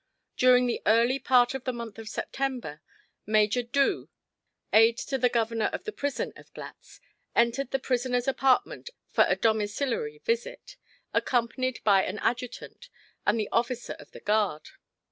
During 0.35 0.65
the 0.65 0.81
early 0.87 1.19
part 1.19 1.53
of 1.53 1.63
the 1.65 1.71
month 1.71 1.99
of 1.99 2.09
September, 2.09 2.81
Major 3.27 3.61
Doo, 3.61 4.09
aide 4.73 4.97
to 4.97 5.19
the 5.19 5.29
governor 5.29 5.67
of 5.67 5.83
the 5.83 5.91
prison 5.91 6.33
of 6.35 6.51
Glatz, 6.55 6.99
entered 7.35 7.69
the 7.69 7.77
prisoner's 7.77 8.27
apartment 8.27 8.89
for 9.11 9.25
a 9.27 9.35
domiciliary 9.35 10.17
visit, 10.25 10.75
accompanied 11.13 11.83
by 11.83 12.01
an 12.03 12.17
adjutant 12.17 12.89
and 13.27 13.39
the 13.39 13.49
officer 13.51 13.93
of 13.99 14.09
the 14.09 14.21
guard. 14.21 14.69